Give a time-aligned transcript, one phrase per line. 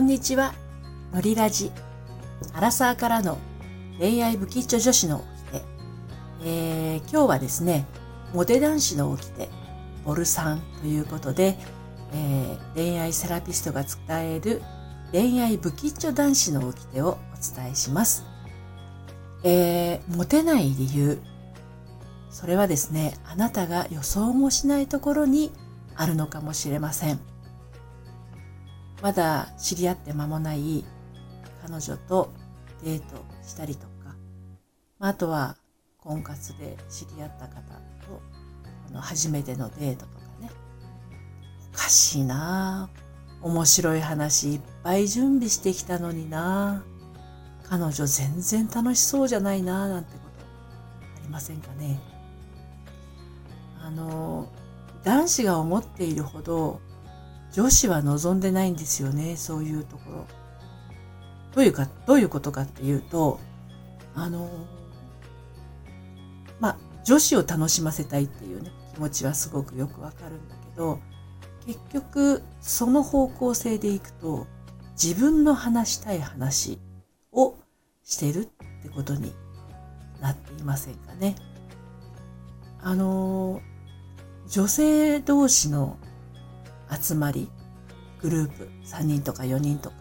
[0.00, 0.54] こんにちは。
[1.12, 1.70] のりラジ。
[2.54, 3.36] アラサーからの
[3.98, 5.62] 恋愛不吉祥女子の掟。
[6.42, 7.84] えー、今日はですね、
[8.32, 9.50] モテ男子の掟、
[10.06, 11.58] ボルさんということで、
[12.14, 14.62] えー、恋愛セラピストが伝える
[15.12, 18.24] 恋愛不吉祥男子の掟をお伝えします。
[19.44, 21.20] えー、モテない理由。
[22.30, 25.52] それはですね、あなたが予想もしないところに
[25.94, 27.20] あるのかもしれません。
[29.02, 30.84] まだ知り合って間もない
[31.66, 32.32] 彼女と
[32.84, 34.14] デートしたりとか、
[34.98, 35.56] まあとは
[35.98, 37.60] 婚活で知り合った方
[38.06, 38.20] と
[38.88, 40.50] あの初めてのデートとかね。
[41.72, 42.90] おかしいな
[43.42, 46.84] 面白い話いっぱい準備してきたのにな
[47.64, 50.44] 彼女全然楽しそうじゃないななんてこと
[51.16, 52.00] ありませんかね。
[53.82, 54.48] あの、
[55.04, 56.80] 男子が思っているほど
[57.52, 60.26] 女子は望んでないんですよね、そういうところ。
[61.54, 63.40] どういうか、どういうことかっていうと、
[64.14, 64.48] あの、
[66.60, 71.00] まあ、女子を楽しませたいっていうね、気持ちはすごくよくわかるんだけど、
[71.66, 74.46] 結局、その方向性でいくと、
[74.92, 76.78] 自分の話したい話
[77.32, 77.56] を
[78.04, 79.34] してるってことに
[80.20, 81.34] なっていませんかね。
[82.82, 83.60] あの、
[84.48, 85.96] 女性同士の
[86.90, 87.48] 集まり、
[88.20, 89.96] グループ、3人とか4人とか、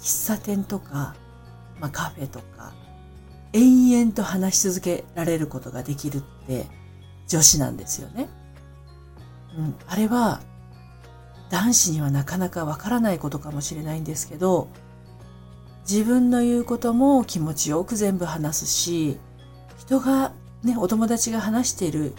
[0.00, 1.14] 喫茶店とか、
[1.78, 2.72] まあ、カフェとか、
[3.52, 6.66] 延々と話し続けられることができるって
[7.26, 8.28] 女子なんですよね。
[9.56, 10.40] うん、あれは
[11.50, 14.68] 男子にはなかなかわからないことかもしれないんですけど、
[15.88, 19.18] 自分の言うことも気持ちよく全部話すし、
[19.76, 20.32] 人が
[20.62, 22.14] ね、お友達が話している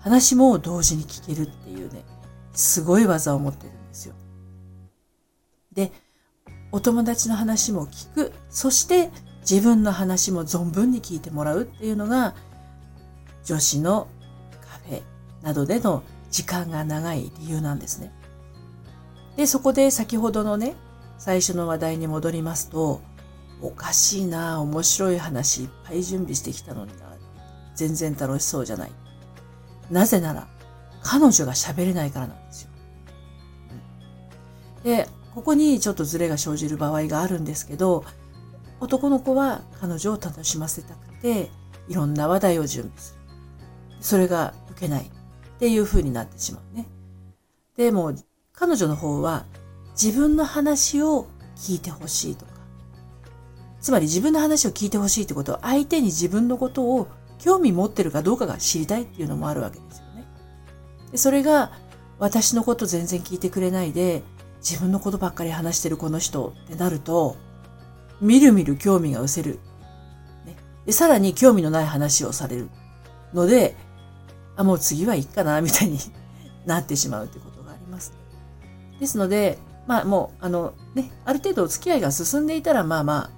[0.00, 2.04] 話も同時に聞けるっていうね、
[2.52, 4.14] すごい技を持ってるんですよ。
[5.72, 5.92] で、
[6.70, 8.32] お友達の話も聞く。
[8.50, 9.10] そして
[9.40, 12.34] 自分の話も存分に聞いてもらうっていうのが
[13.44, 14.08] 女子の
[14.60, 15.02] カフェ
[15.42, 18.12] などでの時間が長い理由なんですね。
[19.36, 20.74] で、そこで先ほどのね、
[21.18, 23.00] 最初の話題に戻りますと、
[23.60, 27.12] おかしいな面白い話いっぱい準備してきたのにな
[27.74, 28.92] 全然楽しそうじゃない。
[29.90, 30.48] なぜなら、
[31.02, 32.70] 彼女が喋れないからなんですよ。
[34.84, 38.04] で、ここにちょっとズレが生じる場合があるんですけど、
[38.80, 41.50] 男の子は彼女を楽しませたくて、
[41.88, 43.20] いろんな話題を準備する。
[44.00, 45.10] それが受けないっ
[45.58, 46.86] ていう風になってしまうね。
[47.76, 48.12] でも、
[48.52, 49.46] 彼女の方は
[50.00, 52.52] 自分の話を聞いてほしいとか、
[53.80, 57.08] つまり自分の話を聞いてほしいってことは相手に自分のことを
[57.38, 60.01] 興味持ってるかどうかが知りたいっていうのもあるわけです。
[61.12, 61.72] でそれが
[62.18, 64.22] 私のこと全然聞いてくれないで
[64.58, 67.36] 自分のことばっかり話してるこの人ってなると
[68.20, 69.58] みるみる興味が失せる。
[70.46, 70.56] ね、
[70.86, 72.68] でさらに興味のない話をされる
[73.34, 73.76] ので
[74.56, 75.98] あ、もう次はいいかなみたいに
[76.66, 78.12] なってしまうってことがあります。
[79.00, 83.30] ですので、まあもう、あのね、ある程度お付き合いが進んでいたら、まあまあ、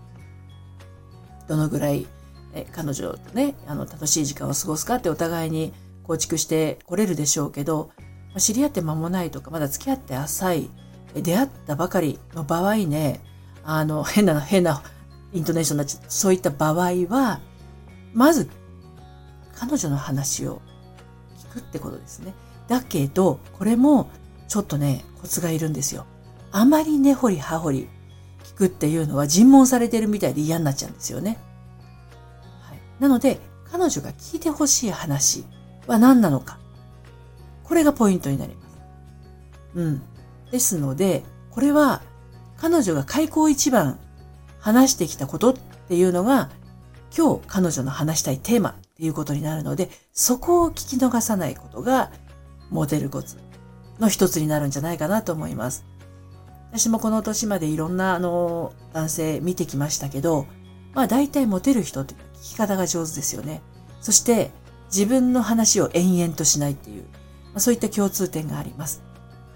[1.49, 2.07] どのぐらい
[2.55, 5.73] え彼女とね、あの、楽しい時間を過ごすかってお互いに
[6.07, 7.91] 構築してこれるでしょうけど、
[8.37, 10.71] 知り合って間もないとか、まだ付き合って浅い、
[11.15, 13.21] 出会ったばかりの場合ね、
[13.65, 14.83] あの、変な、変な
[15.33, 16.75] イントネーションになっちゃう、そういった場合
[17.09, 17.41] は、
[18.13, 18.49] まず、
[19.55, 20.61] 彼女の話を
[21.53, 22.35] 聞くってことですね。
[22.69, 24.11] だけど、これも、
[24.49, 26.07] ちょっとね、コツがいるんですよ。
[26.53, 27.89] あまり根掘り葉掘り
[28.45, 31.39] 聞くっていうのは尋問されてるみたいで嫌になっちゃうんですよね。
[32.63, 35.45] はいなので、彼女が聞いてほしい話
[35.87, 36.59] は何なのか。
[37.65, 38.79] これがポイントになります。
[39.75, 40.03] うん。
[40.51, 42.03] ですので、これは
[42.57, 43.99] 彼女が開口一番
[44.61, 45.55] 話してきたことっ
[45.89, 46.51] ていうのが
[47.17, 52.11] 今日彼女の話したいテーマっていうことになるので、そこを聞き逃さないことが
[52.71, 53.37] モデルコツ
[54.01, 55.85] の一つになるんじゃないかなと思います。
[56.71, 60.47] 私もこの年までいろんなあの男性見てきましたけど、
[60.93, 63.63] まあ大体モテる人って聞き方が上手ですよね。
[64.01, 64.51] そして
[64.95, 69.03] 自分の話を延々としないっていう、まあ、そういった共通点があります。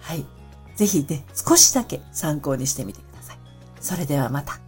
[0.01, 0.27] はい。
[0.75, 3.39] ぜひね、少しだけ参考にしてみてください。
[3.81, 4.59] それではまた。